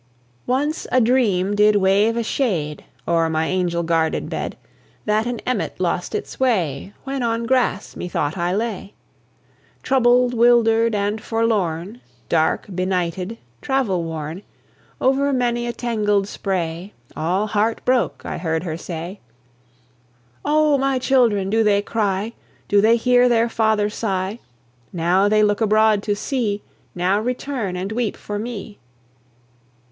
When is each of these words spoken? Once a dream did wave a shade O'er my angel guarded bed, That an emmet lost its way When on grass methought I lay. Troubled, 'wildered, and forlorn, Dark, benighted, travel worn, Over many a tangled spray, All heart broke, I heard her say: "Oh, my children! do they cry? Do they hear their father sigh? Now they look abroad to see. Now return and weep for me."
Once 0.47 0.87
a 0.91 0.99
dream 0.99 1.53
did 1.55 1.75
wave 1.75 2.17
a 2.17 2.23
shade 2.23 2.85
O'er 3.07 3.29
my 3.29 3.45
angel 3.45 3.83
guarded 3.83 4.29
bed, 4.31 4.57
That 5.05 5.27
an 5.27 5.41
emmet 5.41 5.79
lost 5.79 6.15
its 6.15 6.39
way 6.39 6.93
When 7.03 7.21
on 7.21 7.45
grass 7.45 7.95
methought 7.95 8.35
I 8.35 8.51
lay. 8.51 8.95
Troubled, 9.83 10.33
'wildered, 10.33 10.95
and 10.95 11.21
forlorn, 11.21 12.01
Dark, 12.29 12.65
benighted, 12.73 13.37
travel 13.61 14.03
worn, 14.03 14.41
Over 14.99 15.31
many 15.31 15.67
a 15.67 15.71
tangled 15.71 16.27
spray, 16.27 16.93
All 17.15 17.45
heart 17.45 17.85
broke, 17.85 18.23
I 18.25 18.39
heard 18.39 18.63
her 18.63 18.77
say: 18.77 19.19
"Oh, 20.43 20.79
my 20.79 20.97
children! 20.97 21.51
do 21.51 21.63
they 21.63 21.83
cry? 21.83 22.33
Do 22.67 22.81
they 22.81 22.95
hear 22.95 23.29
their 23.29 23.49
father 23.49 23.87
sigh? 23.87 24.39
Now 24.91 25.29
they 25.29 25.43
look 25.43 25.61
abroad 25.61 26.01
to 26.01 26.15
see. 26.15 26.63
Now 26.95 27.19
return 27.19 27.75
and 27.75 27.91
weep 27.91 28.17
for 28.17 28.39
me." 28.39 28.79